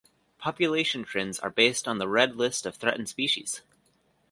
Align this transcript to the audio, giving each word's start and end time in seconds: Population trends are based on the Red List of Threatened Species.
Population 0.39 1.03
trends 1.03 1.37
are 1.41 1.51
based 1.51 1.87
on 1.87 1.99
the 1.99 2.07
Red 2.07 2.35
List 2.35 2.65
of 2.65 2.73
Threatened 2.75 3.07
Species. 3.07 3.61